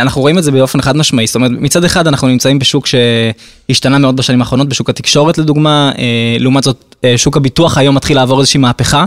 אנחנו 0.00 0.20
רואים 0.20 0.38
את 0.38 0.44
זה 0.44 0.50
באופן 0.50 0.80
חד 0.80 0.96
משמעי, 0.96 1.26
זאת 1.26 1.34
אומרת, 1.34 1.50
מצד 1.54 1.84
אחד 1.84 2.06
אנחנו 2.06 2.28
נמצאים 2.28 2.58
בשוק 2.58 2.86
שהשתנה 2.86 3.98
מאוד 3.98 4.16
בשנים 4.16 4.40
האחרונות, 4.40 4.68
בשוק 4.68 4.90
התקשורת 4.90 5.38
לדוגמה, 5.38 5.92
אה, 5.98 6.36
לעומת 6.38 6.64
זאת, 6.64 6.94
אה, 7.04 7.18
שוק 7.18 7.36
הביטוח 7.36 7.78
היום 7.78 7.94
מתחיל 7.94 8.16
לעבור 8.16 8.40
איזושהי 8.40 8.60
מהפכה, 8.60 9.00
אה, 9.00 9.06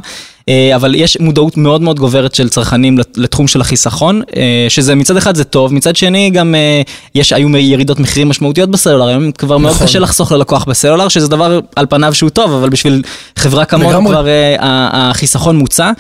אבל 0.76 0.96
יש 0.96 1.18
מודעות 1.20 1.58
מאוד 1.58 1.82
מאוד 1.82 2.00
גוברת 2.00 2.36
של 2.36 2.50
צרכנים 2.50 2.98
לת- 2.98 3.18
לתחום 3.18 3.48
של 3.48 3.62
החיסכון, 3.62 4.22
אה, 4.36 4.66
שזה 4.70 4.96
מצד 4.96 5.18
אחד 5.18 5.36
זה 5.36 5.44
טוב, 5.44 5.74
מצד 5.74 5.96
שני 5.96 6.30
גם 6.30 6.56
אה, 6.56 6.82
יש, 7.16 7.34
היו 7.34 7.58
ירידות 7.58 8.00
מחירים 8.00 8.30
משמעותיות 8.30 8.70
בסלולר, 8.72 9.08
היום 9.08 9.32
כבר 9.32 9.58
מאוד 9.58 9.74
נכון. 9.74 9.88
קשה 9.88 10.00
לחסוך 10.00 10.32
ללקוח 10.32 10.64
בסלולר, 10.66 11.08
שזה 11.08 11.28
דבר 11.28 11.60
על 11.76 11.86
פניו 11.90 12.14
שהוא 12.14 12.30
טוב, 12.30 12.52
אבל 12.52 12.70
בשביל 12.70 13.02
חברה 13.40 13.66
כמונו. 13.66 14.10
כבר 14.10 14.28
אה, 14.28 14.56
החיסכון 15.10 15.58
מוצע, 15.58 15.92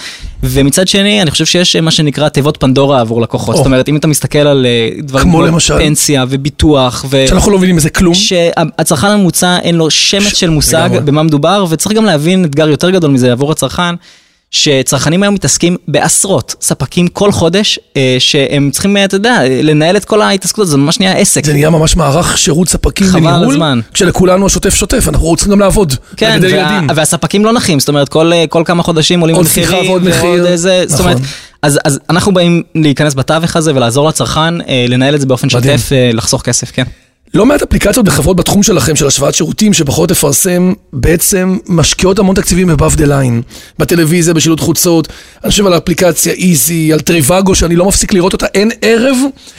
ומצד 0.43 0.87
שני, 0.87 1.21
אני 1.21 1.31
חושב 1.31 1.45
שיש 1.45 1.75
אה, 1.75 1.81
מה 1.81 1.91
שנקרא 1.91 2.29
תיבות 2.29 2.57
פנדורה 2.59 2.99
עבור 3.01 3.21
לקוחות. 3.21 3.55
זאת 3.55 3.65
אומרת, 3.65 3.89
אם 3.89 3.97
אתה 3.97 4.07
מסתכל 4.07 4.39
על 4.39 4.65
אה, 4.65 4.89
דברים 5.01 5.23
כמו 5.23 5.37
כמו 5.37 5.45
למשל? 5.45 5.77
פנסיה 5.79 6.25
וביטוח, 6.29 7.05
ו... 7.09 7.25
שאנחנו 7.29 7.51
לא 7.51 7.57
מבינים 7.57 7.75
מזה 7.75 7.89
כלום. 7.89 8.13
שהצרכן 8.13 9.07
הממוצע 9.07 9.57
אין 9.59 9.75
לו 9.75 9.89
שמץ 9.91 10.23
ש- 10.23 10.39
של 10.39 10.49
מושג 10.49 10.77
לגמרי. 10.85 10.99
במה 10.99 11.23
מדובר, 11.23 11.65
וצריך 11.69 11.95
גם 11.95 12.05
להבין 12.05 12.45
אתגר 12.45 12.69
יותר 12.69 12.89
גדול 12.89 13.11
מזה 13.11 13.31
עבור 13.31 13.51
הצרכן. 13.51 13.95
שצרכנים 14.55 15.24
היום 15.24 15.33
מתעסקים 15.33 15.77
בעשרות 15.88 16.55
ספקים 16.62 17.07
כל 17.07 17.31
חודש, 17.31 17.79
אה, 17.97 18.15
שהם 18.19 18.69
צריכים, 18.71 18.97
אה, 18.97 19.05
אתה 19.05 19.15
יודע, 19.15 19.39
לנהל 19.63 19.97
את 19.97 20.05
כל 20.05 20.21
ההתעסקות 20.21 20.63
הזאת, 20.63 20.71
זה 20.71 20.77
ממש 20.77 21.00
נהיה 21.00 21.17
עסק. 21.17 21.45
זה 21.45 21.53
נהיה 21.53 21.69
ממש 21.69 21.95
מערך 21.95 22.38
שירות 22.38 22.69
ספקים 22.69 23.07
חבל 23.07 23.27
על 23.27 23.33
וניהול, 23.35 23.53
הזמן. 23.53 23.79
כשלכולנו 23.93 24.45
השוטף 24.45 24.75
שוטף, 24.75 25.07
אנחנו 25.07 25.27
רוצים 25.27 25.51
גם 25.51 25.59
לעבוד. 25.59 25.93
כן, 26.17 26.39
וה, 26.41 26.50
ילדים. 26.50 26.88
והספקים 26.95 27.45
לא 27.45 27.53
נחים, 27.53 27.79
זאת 27.79 27.89
אומרת, 27.89 28.09
כל, 28.09 28.33
אה, 28.33 28.45
כל 28.50 28.63
כמה 28.65 28.83
חודשים 28.83 29.19
עולים 29.19 29.35
עוד 29.35 29.45
מחירים, 29.45 29.69
שיחה 29.69 29.89
ועוד 29.89 30.03
מחיר. 30.03 30.47
איזה, 30.47 30.83
זאת 30.88 31.00
נכון. 31.00 31.12
אומרת, 31.12 31.27
אז, 31.62 31.79
אז 31.85 32.00
אנחנו 32.09 32.33
באים 32.33 32.63
להיכנס 32.75 33.13
בתווך 33.13 33.55
הזה 33.55 33.75
ולעזור 33.75 34.07
לצרכן, 34.07 34.62
אה, 34.62 34.85
לנהל 34.89 35.15
את 35.15 35.21
זה 35.21 35.27
באופן 35.27 35.47
מדהים. 35.53 35.77
שוטף, 35.77 35.91
אה, 35.91 36.09
לחסוך 36.13 36.41
כסף, 36.41 36.71
כן. 36.71 36.83
לא 37.35 37.45
מעט 37.45 37.61
אפליקציות 37.61 38.07
וחברות 38.07 38.37
בתחום 38.37 38.63
שלכם, 38.63 38.95
של 38.95 39.07
השוואת 39.07 39.35
שירותים, 39.35 39.73
שבוחרות 39.73 40.11
לפרסם, 40.11 40.73
בעצם 40.93 41.57
משקיעות 41.67 42.19
המון 42.19 42.35
תקציבים 42.35 42.67
ב-above 42.67 42.97
the 42.97 43.05
line. 43.05 43.41
בטלוויזיה, 43.79 44.33
בשילוט 44.33 44.59
חוצות, 44.59 45.07
אני 45.43 45.51
חושב 45.51 45.65
על 45.65 45.73
האפליקציה 45.73 46.33
איזי, 46.33 46.93
על 46.93 46.99
טריוואגו, 46.99 47.55
שאני 47.55 47.75
לא 47.75 47.85
מפסיק 47.85 48.13
לראות 48.13 48.33
אותה, 48.33 48.45
אין 48.45 48.71
ערב 48.81 49.17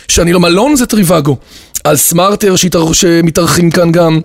שאני 0.08 0.32
לא 0.32 0.40
מלון, 0.40 0.76
זה 0.76 0.86
טריוואגו. 0.86 1.36
על 1.84 1.96
סמארטר 1.96 2.56
שהתאר- 2.56 2.92
שמתארחים 2.92 3.70
כאן 3.70 3.92
גם. 3.92 4.20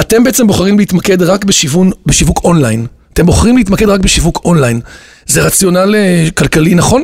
אתם 0.00 0.24
בעצם 0.24 0.46
בוחרים 0.46 0.78
להתמקד 0.78 1.22
רק 1.22 1.44
בשיוון, 1.44 1.90
בשיווק 2.06 2.40
אונליין. 2.44 2.86
אתם 3.12 3.26
בוחרים 3.26 3.56
להתמקד 3.56 3.88
רק 3.88 4.00
בשיווק 4.00 4.40
אונליין. 4.44 4.80
זה 5.26 5.42
רציונל 5.42 5.94
אה, 5.94 6.28
כלכלי 6.34 6.74
נכון? 6.74 7.02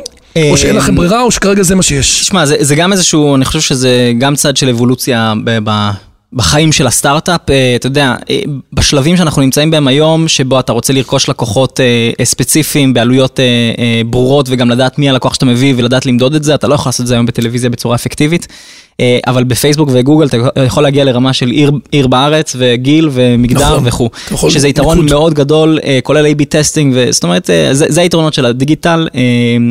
או 0.51 0.57
שאין 0.57 0.77
לכם 0.77 0.95
ברירה, 0.95 1.23
או 1.23 1.31
שכרגע 1.31 1.63
זה 1.63 1.75
מה 1.75 1.83
שיש? 1.83 2.21
תשמע, 2.21 2.47
זה, 2.47 2.57
זה 2.61 2.75
גם 2.75 2.93
איזשהו, 2.93 3.37
אני 3.37 3.45
חושב 3.45 3.61
שזה 3.61 4.13
גם 4.19 4.37
צד 4.37 4.57
של 4.57 4.69
אבולוציה 4.69 5.35
ב, 5.45 5.59
ב, 5.65 5.91
בחיים 6.33 6.73
של 6.73 6.87
הסטארט-אפ. 6.87 7.51
אה, 7.51 7.73
אתה 7.77 7.87
יודע, 7.87 8.15
אה, 8.31 8.41
בשלבים 8.73 9.17
שאנחנו 9.17 9.43
נמצאים 9.43 9.71
בהם 9.71 9.89
היום, 9.89 10.29
שבו 10.29 10.61
אתה 10.61 10.73
רוצה 10.73 10.93
לרכוש 10.93 11.29
לקוחות 11.29 11.81
אה, 11.81 12.25
ספציפיים 12.25 12.95
בעלויות 12.95 13.41
ברורות, 14.07 14.47
וגם 14.51 14.71
לדעת 14.71 14.99
מי 14.99 15.11
הלקוח 15.11 15.35
שאתה 15.35 15.47
מביא 15.47 15.75
ולדעת 15.77 16.07
למדוד 16.07 16.35
את 16.35 16.45
זה, 16.45 16.55
אתה 16.55 16.69
לא 16.69 16.75
יכול 16.75 16.89
לעשות 16.89 17.01
את 17.01 17.07
זה 17.07 17.15
היום 17.15 17.27
בטלוויזיה 17.27 17.71
בצורה 17.71 17.95
אפקטיבית. 17.95 18.47
אבל 19.27 19.45
בפייסבוק 19.45 19.89
וגוגל 19.93 20.27
אתה 20.27 20.37
יכול 20.67 20.83
להגיע 20.83 21.05
לרמה 21.05 21.33
של 21.33 21.51
עיר, 21.51 21.71
עיר 21.91 22.07
בארץ 22.07 22.57
וגיל 22.59 23.09
ומגדר 23.13 23.67
נכון. 23.67 23.83
וכו', 23.87 24.11
יכול 24.31 24.51
שזה 24.51 24.69
יתרון 24.69 24.99
מיקוד. 24.99 25.13
מאוד 25.13 25.35
גדול, 25.35 25.79
כולל 26.03 26.27
A-B 26.27 26.45
testing, 26.49 26.97
זאת 27.11 27.25
אומרת, 27.25 27.47
זה, 27.47 27.85
זה 27.89 28.01
היתרונות 28.01 28.35
של 28.35 28.47
הדיגיטל, 28.47 29.09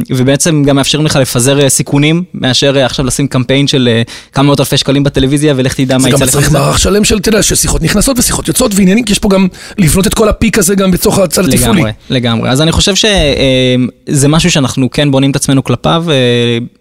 ובעצם 0.09 0.63
גם 0.65 0.75
מאפשרים 0.75 1.05
לך 1.05 1.15
לפזר 1.15 1.69
סיכונים, 1.69 2.23
מאשר 2.33 2.77
עכשיו 2.77 3.05
לשים 3.05 3.27
קמפיין 3.27 3.67
של 3.67 4.01
כמה 4.33 4.43
מאות 4.47 4.59
אלפי 4.59 4.77
שקלים 4.77 5.03
בטלוויזיה, 5.03 5.53
ולך 5.57 5.73
תדע 5.73 5.97
מה 5.97 6.09
יצא 6.09 6.25
לך. 6.25 6.44
צריך. 6.49 6.61
מערך 6.63 6.79
שלם 6.79 7.03
של, 7.03 7.17
אתה 7.17 7.29
יודע, 7.29 7.43
של 7.43 7.55
שיחות 7.55 7.81
נכנסות 7.81 8.19
ושיחות 8.19 8.47
יוצאות 8.47 8.71
ועניינים, 8.75 9.03
כי 9.05 9.11
יש 9.11 9.19
פה 9.19 9.29
גם 9.29 9.47
לבנות 9.77 10.07
את 10.07 10.13
כל 10.13 10.29
הפיק 10.29 10.57
הזה 10.57 10.75
גם 10.75 10.91
בתוך 10.91 11.19
הצד 11.19 11.45
התפעולי. 11.49 11.79
לגמרי, 11.79 11.91
לגמרי. 12.09 12.49
אז 12.49 12.61
אני 12.61 12.71
חושב 12.71 12.93
שזה 12.95 14.27
משהו 14.27 14.51
שאנחנו 14.51 14.91
כן 14.91 15.11
בונים 15.11 15.31
את 15.31 15.35
עצמנו 15.35 15.63
כלפיו. 15.63 16.05
אה, 16.09 16.15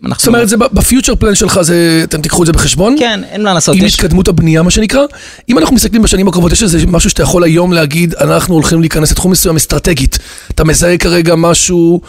אנחנו... 0.04 0.20
זאת 0.20 0.28
אומרת, 0.28 0.48
זה 0.48 0.56
בפיוטר 0.56 1.14
פלן 1.14 1.34
שלך, 1.34 1.60
זה- 1.62 2.00
אתם 2.04 2.20
תיקחו 2.20 2.42
את 2.42 2.46
זה 2.46 2.52
בחשבון? 2.52 2.96
כן, 2.98 3.20
אין 3.30 3.42
מה 3.42 3.54
לעשות. 3.54 3.76
עם 3.76 3.84
יש- 3.84 3.94
התקדמות 3.94 4.28
הבנייה, 4.28 4.62
מה 4.62 4.70
שנקרא. 4.70 5.02
אם 5.48 5.58
אנחנו 5.58 5.74
מסתכלים 5.76 6.02
בשנים 6.02 6.28
הקרובות, 6.28 6.52
יש 6.52 6.62
איזה 6.62 6.86
משהו 6.86 7.10
שאתה 7.10 7.22
יכול 7.22 7.44
היום 7.44 7.72
להגיד, 7.72 8.14
אנחנו 8.20 8.54
הולכים 8.54 8.80
להיכנס 8.80 9.10
לתחום 9.10 9.32
מסוים 9.32 9.56
אסטרטגית. 9.56 10.18
אתה 10.50 10.64
מזהה 10.64 10.96
כרגע 10.98 11.34
משהו 11.34 12.00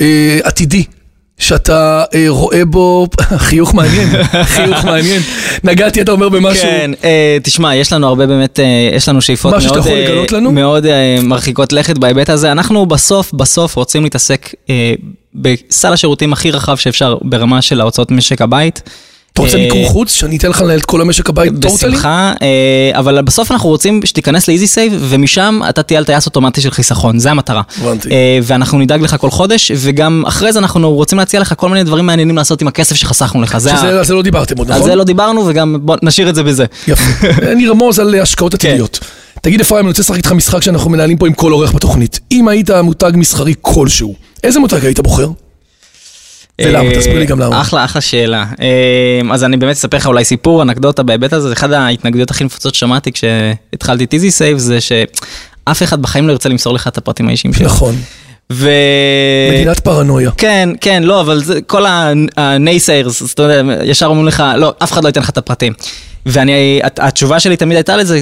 אה, 0.00 0.38
עתידי. 0.42 0.84
שאתה 1.38 2.04
אה, 2.14 2.24
רואה 2.28 2.64
בו, 2.64 3.06
חיוך 3.48 3.74
מעניין, 3.74 4.08
חיוך 4.44 4.84
מעניין. 4.84 5.22
נגעתי, 5.64 6.00
אתה 6.02 6.12
אומר, 6.12 6.28
במשהו. 6.28 6.62
כן, 6.62 6.90
אה, 7.04 7.36
תשמע, 7.42 7.74
יש 7.74 7.92
לנו 7.92 8.06
הרבה 8.06 8.26
באמת, 8.26 8.60
אה, 8.60 8.90
יש 8.96 9.08
לנו 9.08 9.20
שאיפות 9.20 9.54
משהו 9.54 9.68
שאתה 9.68 9.80
מאוד, 9.80 9.98
יכול 9.98 10.26
אה, 10.32 10.40
לנו? 10.40 10.52
מאוד 10.52 10.86
אה, 10.86 11.16
מרחיקות 11.22 11.72
לכת 11.72 11.98
בהיבט 11.98 12.28
הזה. 12.30 12.52
אנחנו 12.52 12.86
בסוף, 12.86 13.32
בסוף 13.32 13.76
רוצים 13.76 14.04
להתעסק 14.04 14.54
אה, 14.70 14.94
בסל 15.34 15.92
השירותים 15.92 16.32
הכי 16.32 16.50
רחב 16.50 16.76
שאפשר 16.76 17.16
ברמה 17.22 17.62
של 17.62 17.80
ההוצאות 17.80 18.10
משק 18.10 18.40
הבית. 18.42 18.82
אתה 19.36 19.44
רוצה 19.44 19.56
אה, 19.56 19.62
מיקור 19.62 19.88
חוץ? 19.88 20.10
שאני 20.10 20.36
אתן 20.36 20.48
לך 20.48 20.60
לנהל 20.60 20.78
את 20.78 20.84
כל 20.84 21.00
המשק 21.00 21.28
הבית 21.28 21.52
טוטלי? 21.52 21.90
בשמחה, 21.90 22.32
אה, 22.42 22.98
אבל 22.98 23.22
בסוף 23.22 23.52
אנחנו 23.52 23.68
רוצים 23.68 24.00
שתיכנס 24.04 24.48
לאיזי 24.48 24.66
סייב, 24.66 24.92
ומשם 25.08 25.60
אתה 25.68 25.82
תהיה 25.82 25.98
על 25.98 26.04
טייס 26.04 26.26
אוטומטי 26.26 26.60
של 26.60 26.70
חיסכון, 26.70 27.18
זה 27.18 27.30
המטרה. 27.30 27.62
הבנתי. 27.80 28.10
אה, 28.10 28.38
ואנחנו 28.42 28.78
נדאג 28.78 29.02
לך 29.02 29.16
כל 29.20 29.30
חודש, 29.30 29.72
וגם 29.76 30.22
אחרי 30.26 30.52
זה 30.52 30.58
אנחנו 30.58 30.94
רוצים 30.94 31.18
להציע 31.18 31.40
לך 31.40 31.54
כל 31.56 31.68
מיני 31.68 31.84
דברים 31.84 32.06
מעניינים 32.06 32.36
לעשות 32.36 32.62
עם 32.62 32.68
הכסף 32.68 32.96
שחסכנו 32.96 33.42
לך. 33.42 33.54
על 33.54 34.04
זה 34.04 34.14
לא 34.14 34.22
דיברתם 34.22 34.58
עוד, 34.58 34.70
על 34.70 34.76
נכון? 34.76 34.90
זה 34.90 34.96
לא 34.96 35.04
דיברנו, 35.04 35.44
וגם 35.46 35.76
בוא 35.80 35.96
נשאיר 36.02 36.28
את 36.28 36.34
זה 36.34 36.42
בזה. 36.42 36.64
יפה. 36.88 37.28
אני 37.52 37.68
ארמוז 37.68 37.98
על 37.98 38.14
השקעות 38.14 38.54
כן. 38.54 38.68
עתידיות. 38.68 39.00
תגיד 39.42 39.60
אפרים, 39.60 39.80
אני 39.80 39.88
רוצה 39.88 40.02
לשחק 40.02 40.16
איתך 40.16 40.32
משחק 40.32 40.62
שאנחנו 40.62 40.90
מנהלים 40.90 41.16
פה 41.16 41.26
עם 41.26 41.32
כל 41.32 41.52
אורח 41.52 41.72
בתוכנית. 41.72 42.20
אם 42.32 42.48
היית 42.48 42.70
מותג 42.70 43.12
מסחרי 43.14 43.54
כלשהו, 43.60 44.14
איזה 44.44 44.60
מותג 44.60 44.84
היית 44.84 45.00
בוחר? 45.00 45.28
ולמה? 46.60 46.88
אה, 46.90 46.94
תסביר 46.94 47.18
לי 47.18 47.26
גם 47.26 47.40
למה. 47.40 47.60
אחלה, 47.60 47.84
אחלה 47.84 48.00
שאלה. 48.02 48.44
אה, 48.60 49.34
אז 49.34 49.44
אני 49.44 49.56
באמת 49.56 49.76
אספר 49.76 49.96
לך 49.96 50.06
אולי 50.06 50.24
סיפור, 50.24 50.62
אנקדוטה 50.62 51.02
בהיבט 51.02 51.32
הזה, 51.32 51.48
זה 51.48 51.52
אחד 51.54 51.72
ההתנגדויות 51.72 52.30
הכי 52.30 52.44
נפוצות 52.44 52.74
ששמעתי 52.74 53.12
כשהתחלתי 53.12 54.04
את 54.04 54.14
איזי 54.14 54.30
סייב, 54.30 54.58
זה 54.58 54.78
שאף 54.80 55.82
אחד 55.82 56.02
בחיים 56.02 56.26
לא 56.28 56.32
ירצה 56.32 56.48
למסור 56.48 56.74
לך 56.74 56.88
את 56.88 56.98
הפרטים 56.98 57.28
האישיים 57.28 57.54
שלו. 57.54 57.66
נכון. 57.66 57.94
ו... 58.52 58.70
מדינת 59.52 59.80
פרנויה. 59.80 60.30
כן, 60.36 60.68
כן, 60.80 61.02
לא, 61.02 61.20
אבל 61.20 61.42
זה, 61.44 61.60
כל 61.60 61.86
אז 63.06 63.30
אתה 63.34 63.42
יודע, 63.42 63.74
ישר 63.84 64.06
אומרים 64.06 64.26
לך, 64.26 64.42
לא, 64.56 64.74
אף 64.82 64.92
אחד 64.92 65.02
לא 65.04 65.08
ייתן 65.08 65.20
לך 65.20 65.30
את 65.30 65.38
הפרטים. 65.38 65.72
ואני, 66.26 66.80
הת- 66.84 66.98
התשובה 67.02 67.40
שלי 67.40 67.56
תמיד 67.56 67.76
הייתה 67.76 67.96
לזה, 67.96 68.20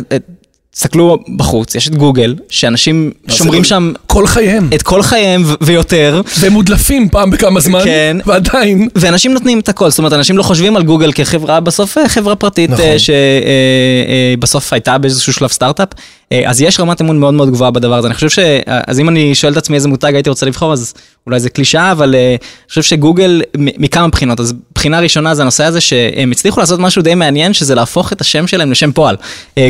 תסתכלו 0.75 1.19
בחוץ, 1.37 1.75
יש 1.75 1.89
את 1.89 1.95
גוגל, 1.95 2.35
שאנשים 2.49 3.11
שומרים 3.29 3.65
שם 3.65 3.93
כל 4.07 4.27
חייהם. 4.27 4.71
את 4.75 4.83
כל 4.83 5.03
חייהם 5.03 5.45
ויותר. 5.61 6.23
והם 6.39 6.53
מודלפים 6.53 7.09
פעם 7.09 7.31
בכמה 7.31 7.61
זמן, 7.61 7.85
כן. 7.85 8.17
ועדיין. 8.27 8.89
ואנשים 8.95 9.33
נותנים 9.33 9.61
את 9.61 9.69
הכל, 9.69 9.91
זאת 9.91 9.99
אומרת, 9.99 10.13
אנשים 10.13 10.39
לא 10.39 10.43
חושבים 10.43 10.77
על 10.77 10.83
גוגל 10.83 11.13
כחברה, 11.13 11.61
בסוף 11.61 11.99
אה, 11.99 12.09
חברה 12.09 12.37
פרטית 12.37 12.71
נכון. 12.71 12.85
נכון. 12.85 12.99
שבסוף 14.37 14.73
הייתה 14.73 14.99
באיזשהו 14.99 15.33
שלב 15.33 15.49
סטארט-אפ, 15.49 15.89
אה, 15.93 15.99
אז 16.47 16.61
יש 16.61 16.81
רמת 16.81 17.01
אמון 17.01 17.19
מאוד 17.19 17.35
מאוד 17.35 17.51
גבוהה 17.51 17.71
בדבר 17.71 17.95
הזה. 17.95 18.07
אני 18.07 18.15
חושב 18.15 18.29
ש... 18.29 18.39
אה, 18.39 18.81
אז 18.87 19.01
אם 19.01 19.09
אני 19.09 19.35
שואל 19.35 19.53
את 19.53 19.57
עצמי 19.57 19.77
איזה 19.77 19.89
מותג 19.89 20.15
הייתי 20.15 20.31
רוצה 20.31 20.47
לבחור, 20.47 20.73
אז 20.73 20.95
אולי 21.27 21.41
זה 21.41 21.51
קלישאה, 21.51 21.93
אבל 21.93 22.15
אה, 22.15 22.29
אני 22.29 22.69
חושב 22.69 22.83
שגוגל 22.83 23.43
מכמה 23.57 24.09
בחינות. 24.09 24.41
אז 24.41 24.55
בחינה 24.75 25.01
ראשונה 25.01 25.35
זה 25.35 25.43
הנושא 25.43 25.65
הזה 25.65 25.81
שהם 25.81 26.31
הצליחו 26.31 26.61
לעשות 26.61 26.81
משהו 26.81 27.03
די 27.03 27.15
מעניין, 27.15 27.53
שזה 27.53 27.75
להפוך 27.75 28.13
את 28.13 28.21
השם 28.21 28.47
שלהם 28.47 28.71
לשם 28.71 28.93
פועל. 28.93 29.17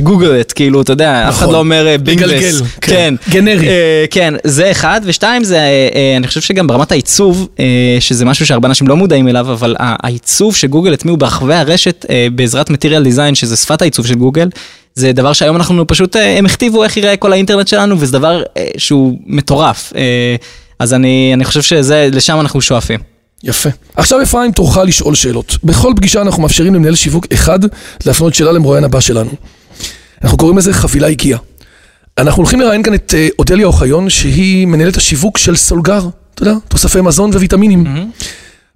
גוגל 0.03 0.41
את, 0.41 0.53
כאילו, 0.53 0.83
אתה 0.83 0.93
יודע, 0.93 1.29
אף 1.29 1.35
אחד 1.35 1.43
נכון. 1.43 1.55
לא 1.55 1.59
אומר 1.59 1.97
בינגלס. 2.03 2.61
כן. 2.61 2.65
כן. 2.81 3.15
גנרי. 3.31 3.69
אה, 3.69 4.05
כן, 4.11 4.35
זה 4.45 4.71
אחד, 4.71 5.01
ושתיים 5.05 5.45
זה, 5.45 5.59
אה, 5.59 5.89
אה, 5.95 6.17
אני 6.17 6.27
חושב 6.27 6.41
שגם 6.41 6.67
ברמת 6.67 6.93
העיצוב, 6.93 7.49
אה, 7.59 7.97
שזה 8.01 8.25
משהו 8.25 8.47
שהרבה 8.47 8.69
אנשים 8.69 8.89
לא 8.89 8.97
מודעים 8.97 9.29
אליו, 9.29 9.53
אבל 9.53 9.77
העיצוב 9.79 10.57
שגוגל 10.57 10.93
הטמיעו 10.93 11.17
ברחבי 11.17 11.55
הרשת 11.55 12.07
אה, 12.11 12.27
בעזרת 12.35 12.71
Material 12.71 13.07
Design, 13.07 13.35
שזה 13.35 13.57
שפת 13.57 13.83
העיצוב 13.83 14.07
של 14.07 14.15
גוגל, 14.15 14.49
זה 14.95 15.13
דבר 15.13 15.33
שהיום 15.33 15.57
אנחנו 15.57 15.87
פשוט, 15.87 16.17
אה, 16.17 16.39
הם 16.39 16.47
הכתיבו 16.47 16.85
איך 16.85 16.97
יראה 16.97 17.17
כל 17.17 17.33
האינטרנט 17.33 17.69
שלנו, 17.69 18.01
וזה 18.01 18.13
דבר 18.13 18.43
אה, 18.57 18.69
שהוא 18.77 19.19
מטורף. 19.27 19.93
אה, 19.97 20.37
אז 20.79 20.95
אני, 20.95 21.31
אני 21.35 21.45
חושב 21.45 21.63
שזה, 21.63 22.09
לשם 22.13 22.41
אנחנו 22.41 22.61
שואפים. 22.61 23.01
יפה. 23.43 23.69
עכשיו 23.97 24.23
אפרים, 24.23 24.53
תורך 24.53 24.77
לשאול 24.77 25.15
שאלות. 25.15 25.57
בכל 25.65 25.93
פגישה 25.97 26.23
אנחנו 26.23 26.43
מאפשרים 26.43 26.75
למנהל 26.75 26.95
שיווק 26.95 27.27
אחד 27.33 27.59
להפנות 28.07 28.35
שאלה 28.35 28.53
למרואיין 28.53 28.85
הבא 28.85 29.01
שלנו. 29.01 29.31
אנחנו 30.23 30.39
קוראים 30.39 30.59
לזה 30.59 30.73
חבילה 30.73 31.07
הגיעה. 31.07 31.39
אנחנו 32.19 32.43
הולכים 32.43 32.61
לראיין 32.61 32.83
כאן 32.83 32.95
את 32.95 33.15
אודליה 33.39 33.67
אוחיון, 33.67 34.11
שהיא 34.11 34.67
מנהלת 34.67 34.97
השיווק 34.97 35.39
של 35.39 35.57
סולגר, 35.57 36.09
אתה 36.35 36.43
יודע, 36.43 36.55
תוספי 36.69 37.01
מזון 37.01 37.31
וויטמינים. 37.31 37.85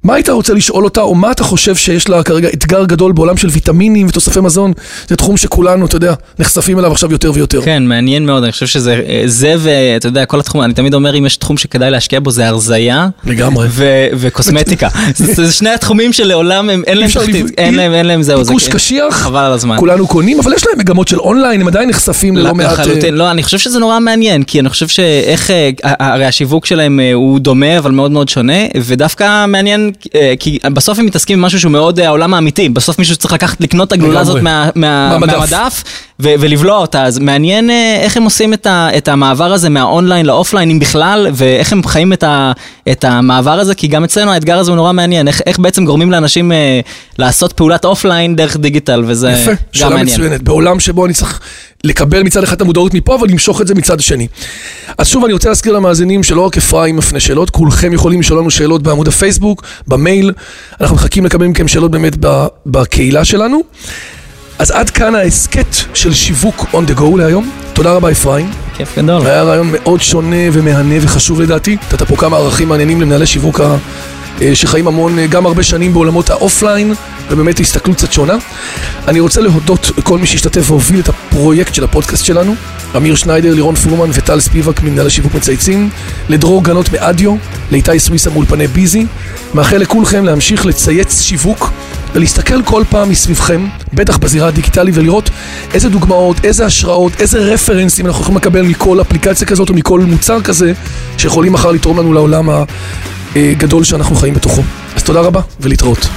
מה 0.08 0.14
היית 0.14 0.28
רוצה 0.28 0.54
לשאול 0.54 0.84
אותה, 0.84 1.00
או 1.00 1.14
מה 1.14 1.30
אתה 1.30 1.44
חושב 1.44 1.76
שיש 1.76 2.08
לה 2.08 2.22
כרגע 2.22 2.48
אתגר 2.48 2.84
גדול 2.84 3.12
בעולם 3.12 3.36
של 3.36 3.48
ויטמינים 3.48 4.06
ותוספי 4.06 4.40
מזון? 4.40 4.72
זה 5.08 5.16
תחום 5.16 5.36
שכולנו, 5.36 5.86
אתה 5.86 5.96
יודע, 5.96 6.14
נחשפים 6.38 6.78
אליו 6.78 6.92
עכשיו 6.92 7.12
יותר 7.12 7.32
ויותר. 7.34 7.62
כן, 7.62 7.82
מעניין 7.86 8.26
מאוד, 8.26 8.42
אני 8.42 8.52
חושב 8.52 8.66
שזה, 8.66 9.00
אה, 9.08 9.22
זה 9.26 9.54
ואתה 9.58 10.08
יודע, 10.08 10.24
כל 10.24 10.40
התחום, 10.40 10.62
אני 10.62 10.74
תמיד 10.74 10.94
אומר, 10.94 11.18
אם 11.18 11.26
יש 11.26 11.36
תחום 11.36 11.56
שכדאי 11.56 11.90
להשקיע 11.90 12.20
בו, 12.20 12.30
זה 12.30 12.48
הרזייה. 12.48 13.08
לגמרי. 13.24 13.66
ו- 13.70 14.06
וקוסמטיקה. 14.14 14.88
זה 15.16 15.34
זה 15.46 15.52
שני 15.52 15.70
התחומים 15.70 16.12
שלעולם 16.12 16.70
הם, 16.70 16.82
אין 16.86 16.98
להם 16.98 17.10
תחתית, 17.10 17.46
אין 17.58 17.74
להם, 17.74 17.92
אין 17.94 18.06
להם 18.06 18.22
זהו. 18.22 18.44
זה- 18.44 18.50
ביקוש 18.50 18.68
קשיח, 18.68 19.14
חבל 19.14 19.40
על 19.44 19.52
הזמן. 19.52 19.76
כולנו 19.78 20.06
קונים, 20.06 20.40
אבל 20.40 20.52
יש 20.52 20.66
להם 20.66 20.78
מגמות 20.78 21.08
של 21.08 21.18
אונליין, 21.18 21.60
הם 21.60 21.68
עדיין 21.68 21.88
נחשפים 21.88 22.36
ללא 22.36 22.54
מעט... 22.54 22.66
אה, 22.66 22.72
לחלוטין, 22.72 23.14
לא, 23.14 23.30
אני 23.30 23.42
חושב 23.42 23.58
שזה 23.58 23.78
נורא 23.78 24.00
מעניין, 24.00 24.42
כי 24.42 24.60
אני 24.60 24.68
חושב 24.68 24.88
שאיך, 24.88 25.50
אה, 25.50 25.70
הרי 25.84 26.24
השיווק 26.24 26.66
שלהם 26.66 27.00
הוא 27.14 27.38
דומה, 27.38 27.78
אבל 27.78 27.90
מאוד 27.90 28.10
מאוד 28.10 28.28
שונה, 28.28 28.52
ודווקא 28.84 29.46
מעניין, 29.46 29.90
כי 30.40 30.58
בסוף 30.72 30.98
הם 30.98 31.06
מתעסקים 31.06 31.38
במשהו 31.42 31.60
שהוא 31.60 31.72
מאוד 31.72 32.00
אה, 32.00 32.06
העולם 32.06 32.34
האמיתי, 32.34 32.68
בסוף 32.68 32.98
מישהו 32.98 33.16
צריך 33.16 33.32
לקחת, 33.34 33.60
לקנות 33.60 33.88
את 33.88 33.92
הגלולה. 33.92 34.20
הזאת 34.20 34.42
מה- 34.42 34.70
מה- 34.74 35.18
מהמדף. 35.36 35.84
ו- 36.22 36.34
ולבלוע 36.40 36.76
אותה, 36.78 37.04
אז 37.04 37.18
מעניין 37.18 37.70
אה, 37.70 38.00
איך 38.02 38.16
הם 38.16 38.22
עושים 38.22 38.54
את 38.54 38.66
ה- 38.66 38.88
את 38.96 39.08
המעבר 39.08 39.52
הזה 39.52 39.68
מהאונליין 39.68 40.26
לאופליין, 40.26 40.70
אם 40.70 40.78
בכלל, 40.78 41.26
ואיך 41.34 41.72
הם 41.72 41.82
חיים 41.86 42.12
את 42.12 42.22
ה- 42.22 42.52
את 42.90 43.04
המעבר 43.04 43.50
הזה, 43.60 43.74
כי 43.74 43.86
גם 43.86 44.04
אצלנו 44.04 44.32
האתגר 44.32 44.58
הזה 44.58 44.70
הוא 44.70 44.76
נורא 44.76 44.92
מעניין, 44.92 45.28
איך 45.28 45.40
איך 45.46 45.58
בעצם 45.58 45.84
גורמים 45.84 46.10
לאנשים 46.10 46.52
אה, 46.52 46.80
לעשות 47.18 47.52
פעולת 47.52 47.84
אופליין 47.84 48.36
דרך 48.36 48.56
דיגיטל, 48.56 49.04
וזה 49.06 49.30
יפה, 49.30 49.50
גם 49.50 49.56
שאלה 49.72 49.88
מעניין. 49.90 50.06
מצוינת. 50.06 50.42
בעולם 50.42 50.80
שבו 50.80 51.04
אני 51.06 51.14
צריך 51.14 51.40
לקבל 51.84 52.22
מצד 52.22 52.42
אחד 52.42 52.56
את 52.56 52.60
המודעות 52.60 52.94
מפה, 52.94 53.14
אבל 53.14 53.28
למשוך 53.30 53.60
את 53.60 53.66
זה 53.66 53.74
מצד 53.74 54.00
שני. 54.00 54.26
אז 54.98 55.06
שוב, 55.08 55.24
אני 55.24 55.32
רוצה 55.32 55.48
להזכיר 55.48 55.72
למאזינים 55.72 56.22
שלא 56.22 56.40
רק 56.40 56.56
אפרים 56.56 56.96
מפנה 56.96 57.20
שאלות, 57.20 57.50
כולכם 57.50 57.92
יכולים 57.92 58.20
לשאול 58.20 58.38
לנו 58.38 58.50
שאלות 58.50 58.82
בעמוד 58.82 59.08
הפייסבוק, 59.08 59.62
במייל. 59.86 60.32
אנחנו 60.80 60.96
מחכים 60.96 61.24
לקבל 61.24 61.46
מכם 61.46 61.68
שאלות 61.68 61.90
באמת 61.90 62.16
בקהילה 62.66 63.24
שלנו. 63.24 63.60
אז 64.58 64.70
עד 64.70 64.90
כאן 64.90 65.14
ההסכת 65.14 65.66
של 65.94 66.14
שיווק 66.14 66.66
on 66.72 66.90
the 66.90 66.98
go 67.00 67.18
להיום. 67.18 67.50
תודה 67.72 67.92
רבה 67.92 68.10
אפרים. 68.10 68.50
כיף 68.76 68.98
גדול. 68.98 69.26
היה 69.26 69.42
ראיון 69.42 69.68
מאוד 69.72 70.02
שונה 70.02 70.36
ומהנה 70.52 70.94
וחשוב 71.00 71.40
לדעתי. 71.40 71.76
נתת 71.92 72.02
פה 72.02 72.16
כמה 72.16 72.36
ערכים 72.36 72.68
מעניינים 72.68 73.00
למנהלי 73.00 73.26
שיווק 73.26 73.60
ה- 73.60 73.76
אה, 74.42 74.54
שחיים 74.54 74.86
המון, 74.86 75.18
אה, 75.18 75.26
גם 75.26 75.46
הרבה 75.46 75.62
שנים 75.62 75.92
בעולמות 75.92 76.30
האופליין, 76.30 76.94
ובאמת 77.30 77.60
הסתכלות 77.60 77.96
קצת 77.96 78.12
שונה. 78.12 78.34
אני 79.08 79.20
רוצה 79.20 79.40
להודות 79.40 79.90
לכל 79.98 80.18
מי 80.18 80.26
שהשתתף 80.26 80.70
והוביל 80.70 81.00
את 81.00 81.08
הפרויקט 81.08 81.74
של 81.74 81.84
הפודקאסט 81.84 82.24
שלנו, 82.24 82.54
אמיר 82.96 83.14
שניידר, 83.16 83.54
לירון 83.54 83.74
פורמן 83.74 84.10
וטל 84.12 84.40
ספיבק 84.40 84.82
ממנהלי 84.82 85.06
השיווק 85.06 85.34
מצייצים, 85.34 85.90
לדרור 86.28 86.64
גנות 86.64 86.92
מאדיו, 86.92 87.34
לאיתי 87.70 87.98
סוויסה 87.98 88.30
מאולפני 88.30 88.66
ביזי. 88.66 89.06
מאחל 89.54 89.76
לכולכם 89.76 90.24
להמשיך 90.24 90.66
לצייץ 90.66 91.20
שיווק 91.22 91.70
ולהסתכל 92.14 92.62
כל 92.62 92.82
פעם 92.90 93.10
מסביבכם, 93.10 93.66
בטח 93.94 94.16
בזירה 94.16 94.48
הדיגיטלית, 94.48 94.94
ולראות 94.96 95.30
איזה 95.74 95.88
דוגמאות, 95.88 96.44
איזה 96.44 96.66
השראות, 96.66 97.12
איזה 97.20 97.38
רפרנסים 97.38 98.06
אנחנו 98.06 98.22
יכולים 98.22 98.36
לקבל 98.36 98.62
מכל 98.62 99.00
אפליקציה 99.00 99.46
כזאת 99.46 99.68
או 99.70 99.74
מכל 99.74 100.00
מוצר 100.00 100.40
כזה, 100.40 100.72
שיכולים 101.18 101.52
מחר 101.52 101.70
לתרום 101.70 101.98
לנו 101.98 102.12
לעולם 102.12 102.48
הגדול 103.36 103.84
שאנחנו 103.84 104.16
חיים 104.16 104.34
בתוכו. 104.34 104.62
אז 104.96 105.02
תודה 105.02 105.20
רבה 105.20 105.40
ולהתראות. 105.60 106.08